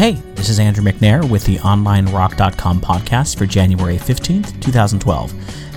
[0.00, 5.30] Hey, this is Andrew McNair with the OnlineRock.com podcast for January 15th, 2012.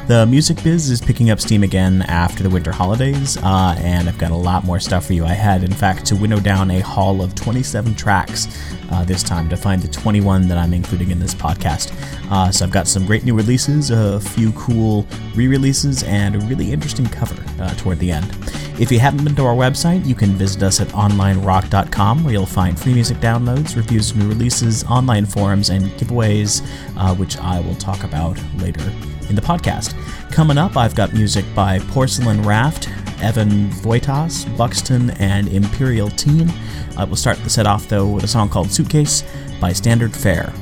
[0.05, 4.18] The music biz is picking up steam again after the winter holidays, uh, and I've
[4.18, 5.24] got a lot more stuff for you.
[5.24, 8.50] I had, in fact, to winnow down a haul of 27 tracks
[8.92, 11.94] uh, this time to find the 21 that I'm including in this podcast.
[12.29, 16.40] Uh, so I've got some great new releases, a few cool re releases, and a
[16.40, 18.30] really interesting cover uh, toward the end.
[18.77, 22.46] If you haven't been to our website, you can visit us at onlinerock.com where you'll
[22.46, 26.62] find free music downloads, reviews of new releases, online forums, and giveaways,
[26.98, 28.91] uh, which I will talk about later
[29.30, 29.95] in the podcast.
[30.32, 32.90] Coming up, I've got music by Porcelain Raft,
[33.22, 36.49] Evan Voytas, Buxton, and Imperial Teen.
[36.49, 39.23] Uh, I will start the set off, though, with a song called Suitcase
[39.59, 40.54] by Standard Fare.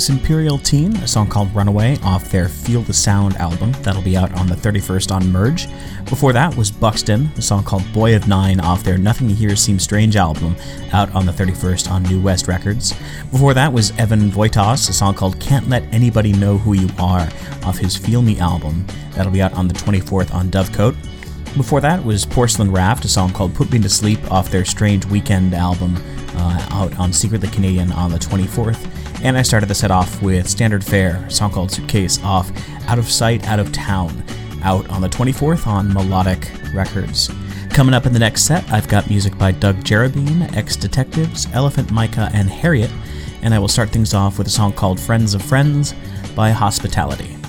[0.00, 3.72] Was Imperial Teen, a song called Runaway off their Feel the Sound album.
[3.82, 5.68] That'll be out on the 31st on Merge.
[6.08, 9.82] Before that was Buxton, a song called Boy of Nine off their Nothing Here Seems
[9.82, 10.56] Strange album,
[10.94, 12.94] out on the 31st on New West Records.
[13.30, 17.28] Before that was Evan Voytas, a song called Can't Let Anybody Know Who You Are
[17.62, 18.86] off his Feel Me album.
[19.10, 20.96] That'll be out on the 24th on Dovecote.
[21.58, 25.04] Before that was Porcelain Raft, a song called Put Me to Sleep off their Strange
[25.04, 25.98] Weekend album,
[26.36, 28.89] uh, out on Secretly Canadian on the 24th.
[29.22, 32.50] And I started the set off with Standard Fare, song called Suitcase off
[32.88, 34.24] Out of Sight, Out of Town,
[34.62, 37.30] out on the 24th on Melodic Records.
[37.70, 41.90] Coming up in the next set, I've got music by Doug Jerebine, Ex Detectives, Elephant
[41.90, 42.90] Micah, and Harriet,
[43.42, 45.94] and I will start things off with a song called Friends of Friends
[46.34, 47.39] by Hospitality.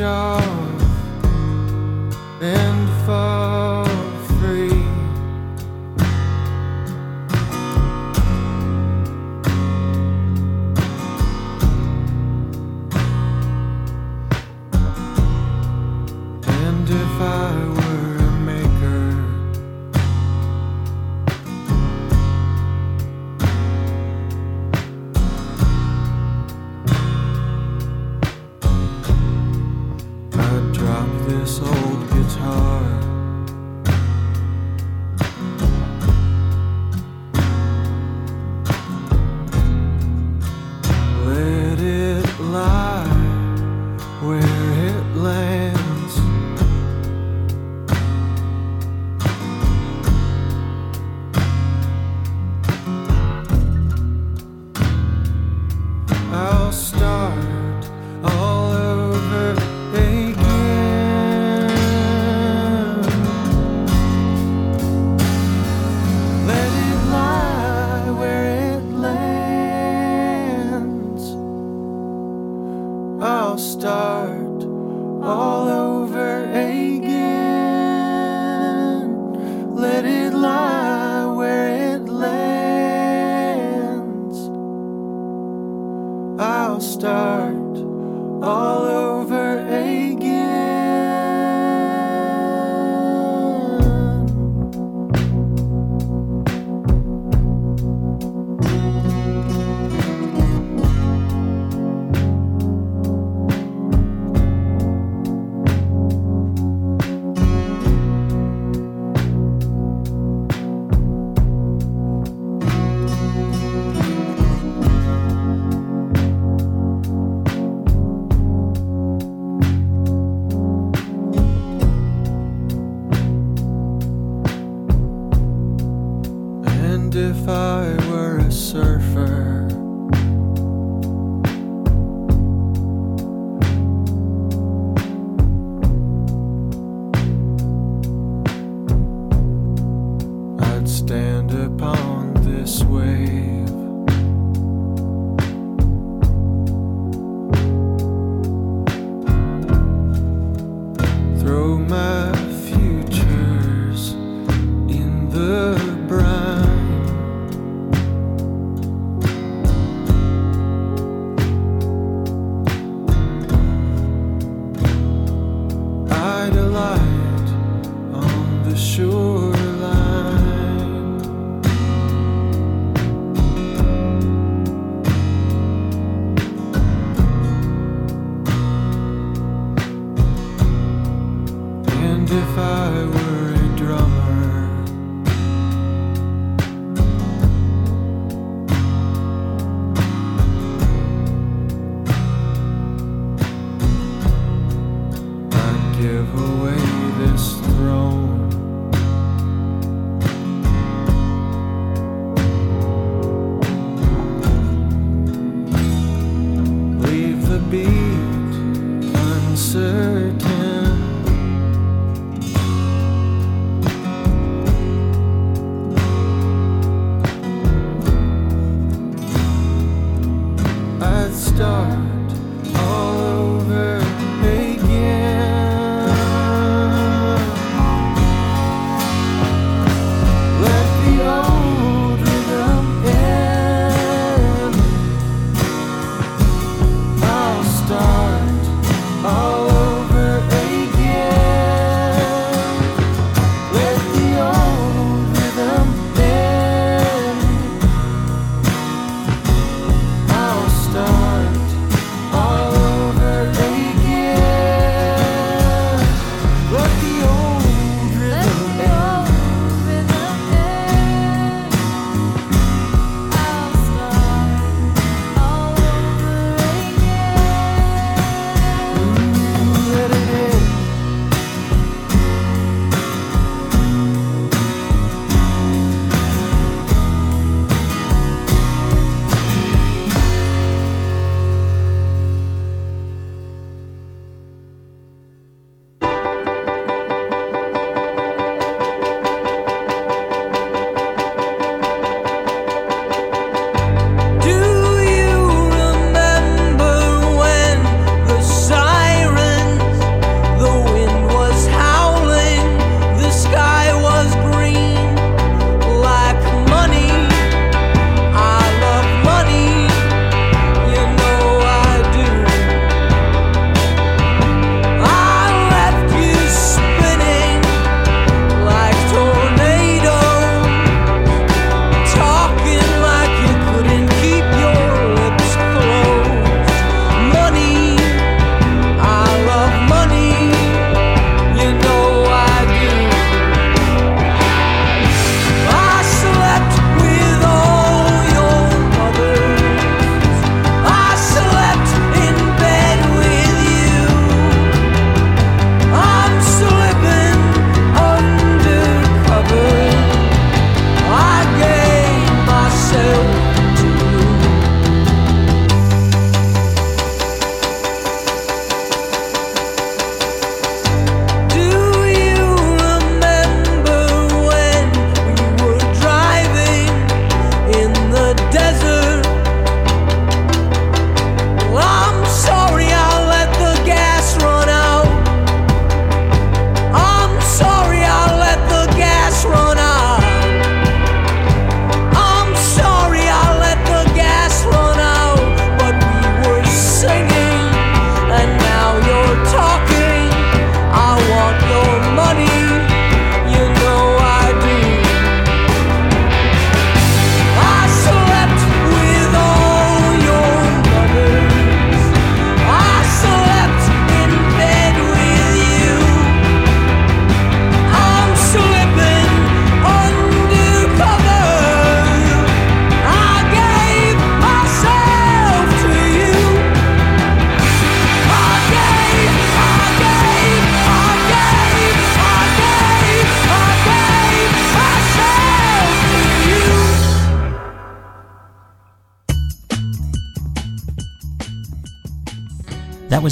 [0.00, 0.33] I'd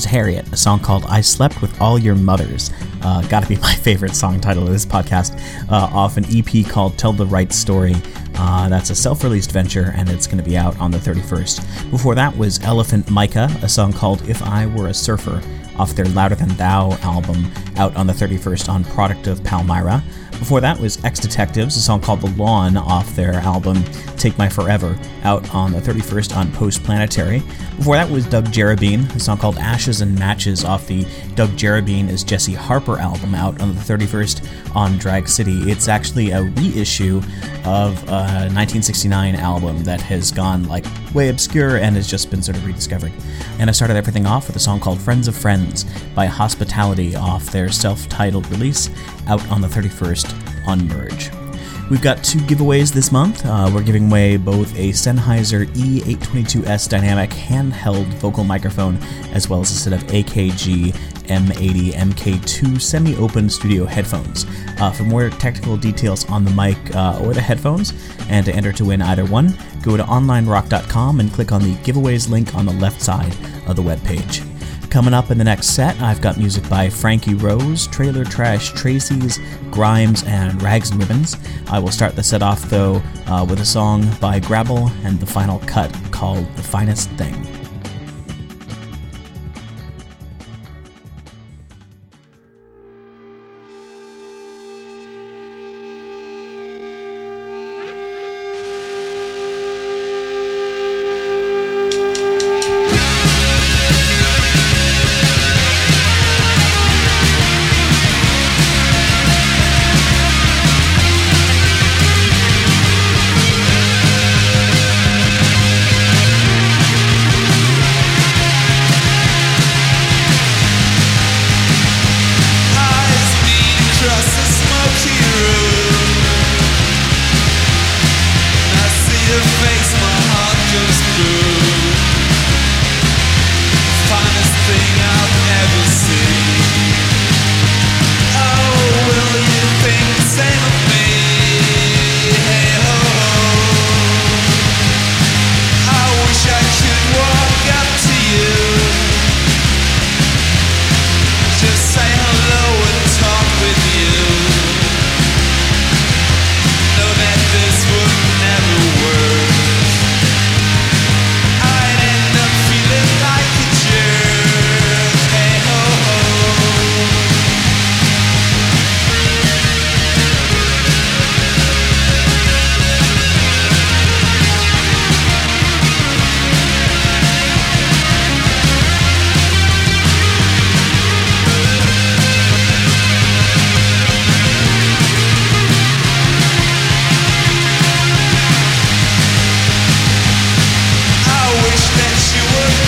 [0.04, 2.70] Harriet, a song called I Slept with All Your Mothers.
[3.02, 5.38] Uh, gotta be my favorite song title of this podcast,
[5.70, 7.94] uh, off an EP called Tell the Right Story.
[8.34, 11.90] Uh, that's a self released venture, and it's to be out on the 31st.
[11.90, 15.42] Before that was Elephant Micah, a song called If I Were a Surfer,
[15.78, 20.02] off their Louder Than Thou album, out on the 31st on Product of Palmyra.
[20.32, 23.82] Before that was Exdetectives, a song called The Lawn off their album
[24.22, 27.42] Take My Forever, out on the 31st on Post Planetary.
[27.76, 31.04] Before that was Doug Jerebine, a song called Ashes and Matches off the
[31.34, 35.68] Doug Jerebine is Jesse Harper album, out on the 31st on Drag City.
[35.68, 37.16] It's actually a reissue
[37.64, 42.56] of a 1969 album that has gone like way obscure and has just been sort
[42.56, 43.10] of rediscovered.
[43.58, 47.50] And I started everything off with a song called Friends of Friends by Hospitality off
[47.50, 48.88] their self titled release
[49.26, 51.41] out on the 31st on Merge.
[51.92, 53.44] We've got two giveaways this month.
[53.44, 58.96] Uh, we're giving away both a Sennheiser E822S dynamic handheld vocal microphone
[59.34, 60.92] as well as a set of AKG
[61.26, 64.46] M80 MK2 semi open studio headphones.
[64.80, 67.92] Uh, for more technical details on the mic uh, or the headphones,
[68.30, 72.30] and to enter to win either one, go to onlinerock.com and click on the giveaways
[72.30, 73.36] link on the left side
[73.66, 74.51] of the webpage.
[74.92, 79.38] Coming up in the next set, I've got music by Frankie Rose, Trailer Trash Tracys,
[79.70, 81.34] Grimes, and Rags and Ribbons.
[81.68, 85.24] I will start the set off, though, uh, with a song by Grabbel and the
[85.24, 87.51] final cut called The Finest Thing.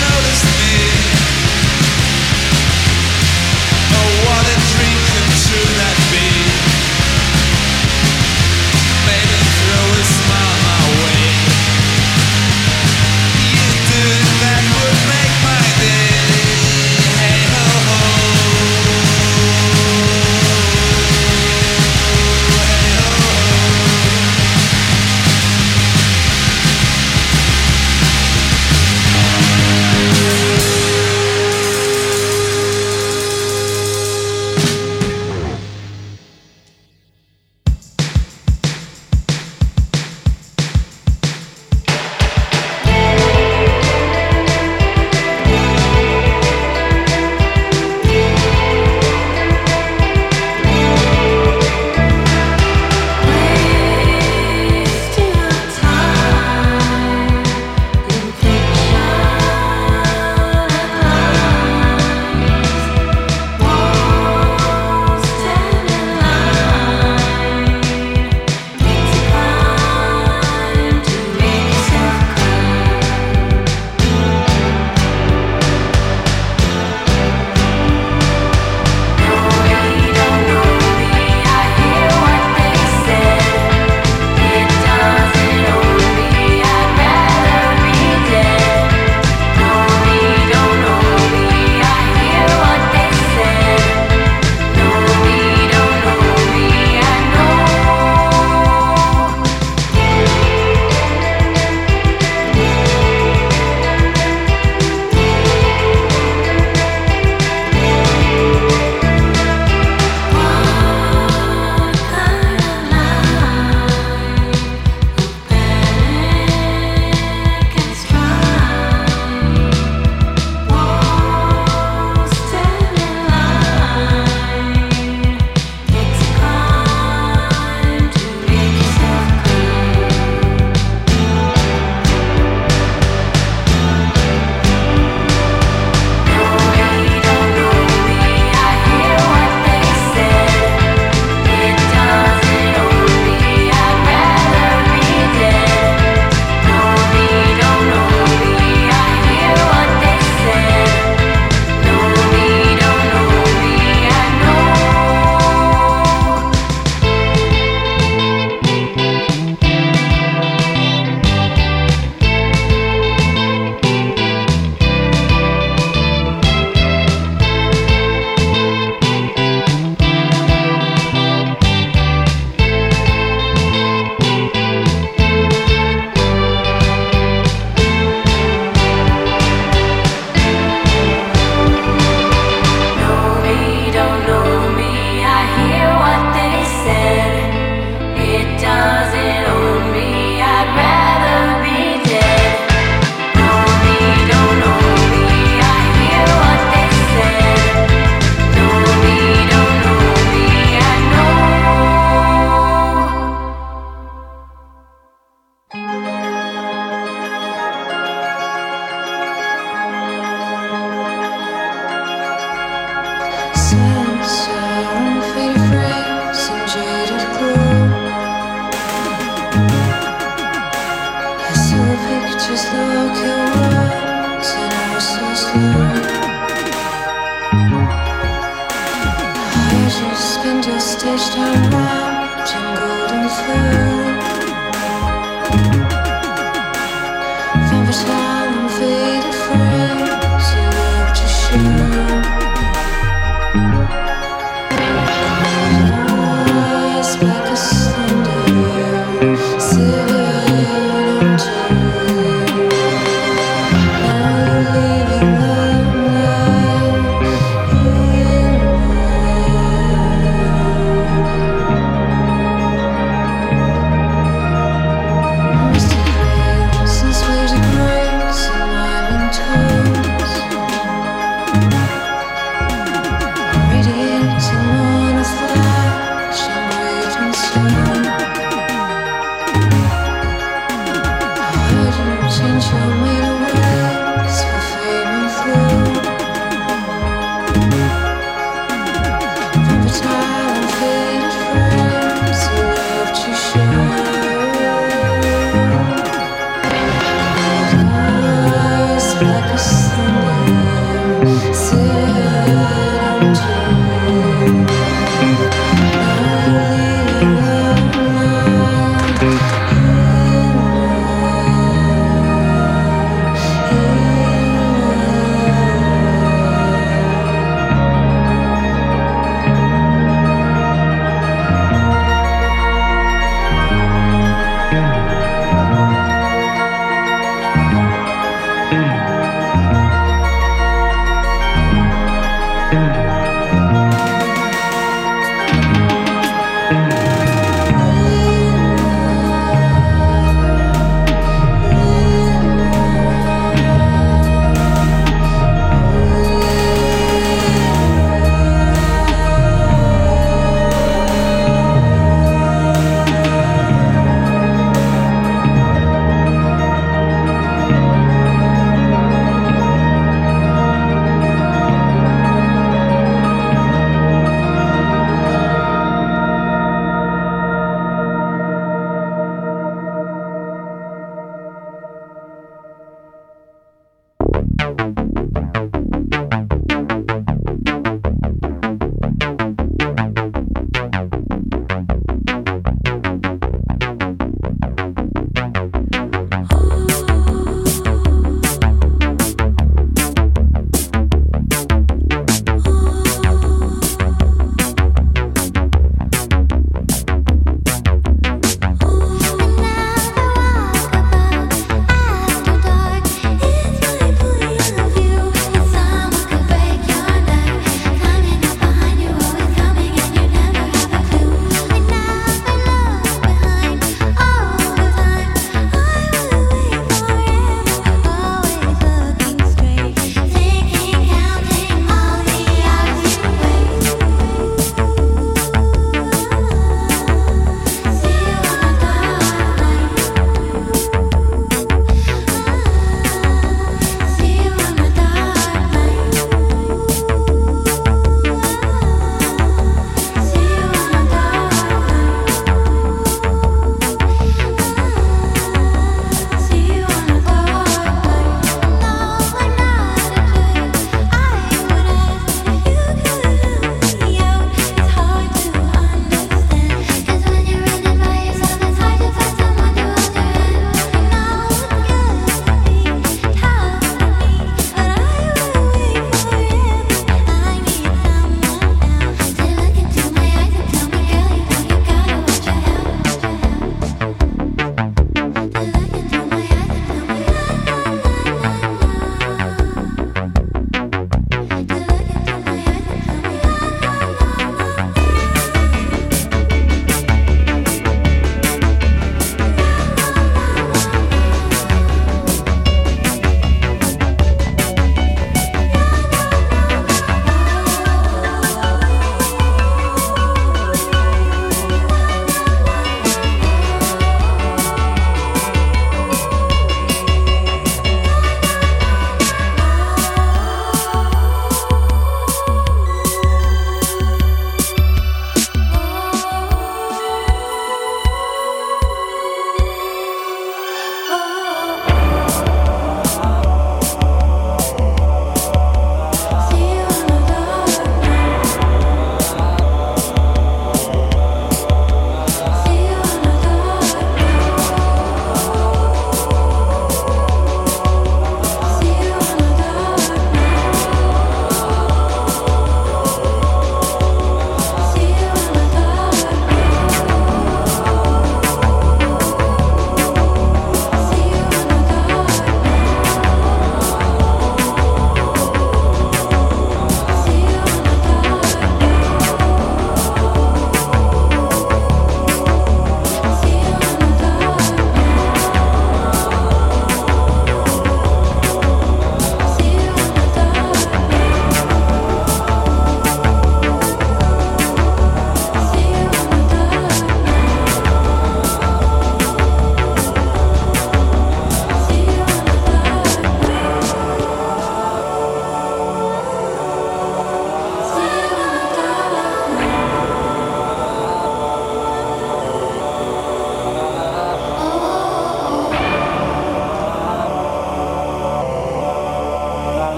[0.00, 1.37] notice me.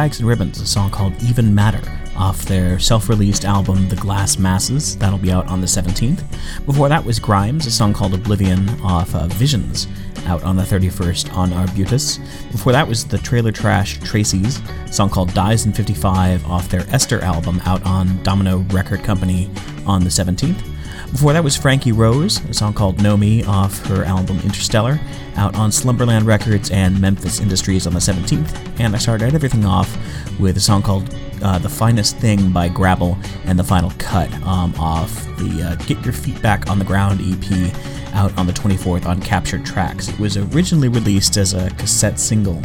[0.00, 1.82] Rags and Ribbons, a song called Even Matter,
[2.16, 4.96] off their self released album The Glass Masses.
[4.96, 6.24] That'll be out on the 17th.
[6.64, 9.88] Before that was Grimes, a song called Oblivion off uh, Visions,
[10.24, 12.16] out on the 31st on Arbutus.
[12.50, 16.88] Before that was the Trailer Trash Tracys, a song called Dies in 55 off their
[16.88, 19.50] Ester album, out on Domino Record Company
[19.86, 20.69] on the 17th.
[21.12, 25.00] Before that was Frankie Rose, a song called Know Me off her album Interstellar,
[25.34, 28.78] out on Slumberland Records and Memphis Industries on the 17th.
[28.78, 29.94] And I started everything off
[30.38, 34.72] with a song called uh, The Finest Thing by Grabbel and the final cut um,
[34.78, 37.74] off the uh, Get Your Feet Back on the Ground EP
[38.14, 40.08] out on the 24th on Captured Tracks.
[40.08, 42.62] It was originally released as a cassette single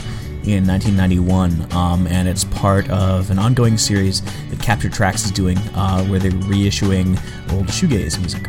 [0.48, 5.58] in 1991, um, and it's part of an ongoing series that Captured Tracks is doing
[5.76, 7.18] uh, where they're reissuing
[7.54, 8.48] old shoegaze music.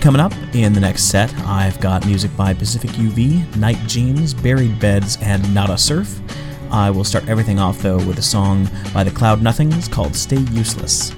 [0.00, 5.18] Coming up in the next set, I've got music by pacificUV, Night Genes, Buried Beds,
[5.20, 6.20] and Nada Surf.
[6.70, 10.40] I will start everything off though with a song by the Cloud Nothings called Stay
[10.52, 11.12] Useless.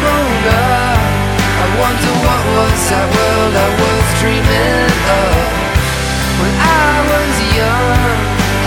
[0.00, 1.00] Grown up.
[1.56, 5.36] I wonder what was that world I was dreaming of.
[6.40, 8.16] When I was young,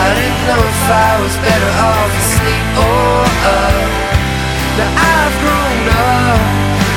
[0.06, 3.89] I didn't know if I was better off asleep or up.
[4.77, 6.41] Now I've grown up.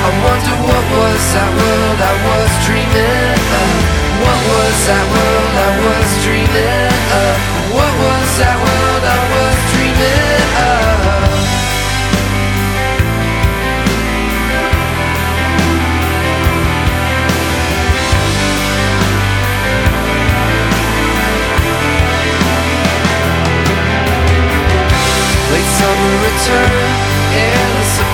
[0.03, 3.75] I wonder what was that world I was dreaming of.
[4.23, 7.35] What was that world I was dreaming of?
[7.75, 9.52] What was that world I was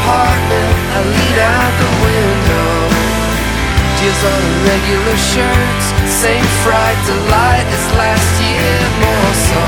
[0.09, 0.75] apartment.
[0.97, 2.73] I lean out the window.
[3.97, 6.47] Tears on irregular shirts, same
[7.05, 9.65] delight as last year, more so.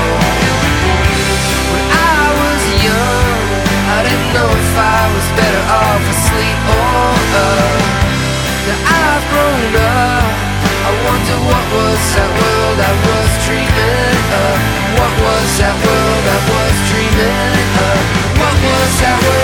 [1.71, 3.43] When I was young,
[3.91, 7.11] I didn't know if I was better off asleep or
[7.43, 7.81] up.
[8.67, 10.31] Now I've grown up.
[10.81, 14.57] I wonder what was that world I was dreaming of?
[14.95, 17.60] What was that world I was dreaming
[18.63, 19.40] was I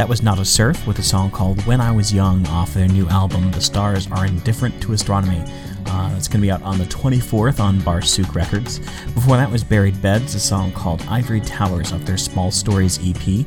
[0.00, 3.06] That was Nada Surf with a song called When I Was Young off their new
[3.10, 5.44] album, The Stars Are Indifferent to Astronomy.
[5.84, 8.78] Uh, it's going to be out on the 24th on Barsuk Records.
[9.12, 13.44] Before that was Buried Beds, a song called Ivory Towers off their Small Stories EP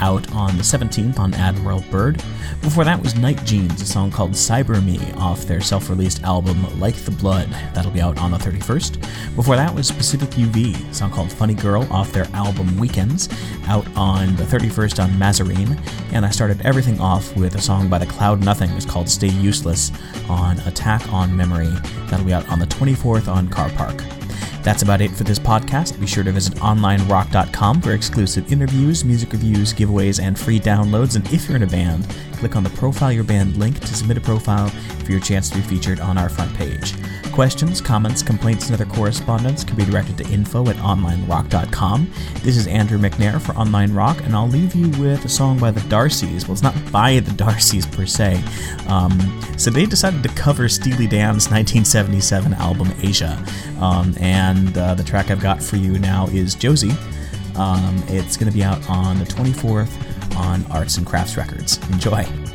[0.00, 2.22] out on the 17th on Admiral Byrd.
[2.60, 6.66] Before that was Night Genes, a song called Cyber Me off their self released album
[6.80, 7.48] Like the Blood.
[7.74, 9.36] That'll be out on the 31st.
[9.36, 13.28] Before that was pacificUV, a song called Funny Girl off their album Weekends,
[13.66, 15.78] out on the 31st on Mazarine.
[16.12, 19.28] And I started everything off with a song by the Cloud Nothing, it's called Stay
[19.28, 19.92] Useless
[20.28, 21.72] on Attack on Memory.
[22.08, 24.25] That'll be out on the 24th on Carpark.
[24.66, 26.00] That's about it for this podcast.
[26.00, 31.14] Be sure to visit onlinerock.com for exclusive interviews, music reviews, giveaways, and free downloads.
[31.14, 32.04] And if you're in a band,
[32.36, 34.68] click on the Profile Your Band link to submit a profile
[35.04, 36.94] for your chance to be featured on our front page.
[37.32, 42.10] Questions, comments, complaints, and other correspondence can be directed to info at onlinerock.com.
[42.42, 45.70] This is Andrew McNair for Online Rock, and I'll leave you with a song by
[45.70, 46.44] the Darcys.
[46.44, 48.42] Well, it's not by the Darcys per se.
[48.88, 49.18] Um,
[49.58, 53.44] so they decided to cover Steely Dan's 1977 album Aja.
[53.80, 56.94] Um, and uh, the track I've got for you now is Josie.
[57.56, 60.05] Um, it's going to be out on the 24th
[60.36, 61.78] on Arts and Crafts Records.
[61.90, 62.45] Enjoy.